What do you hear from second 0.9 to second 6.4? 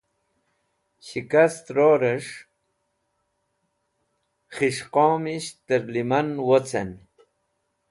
shikast ror'esh khis̃hqomisht tẽr liman